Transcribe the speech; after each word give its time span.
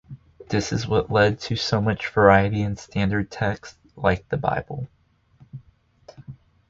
This 0.49 0.73
is 0.73 0.87
what 0.87 1.11
led 1.11 1.39
to 1.41 1.55
so 1.55 1.79
much 1.79 2.07
variety 2.09 2.63
in 2.63 2.75
standard 2.75 3.29
texts 3.29 3.77
like 3.95 4.27
the 4.29 4.35
Bible. 4.37 4.89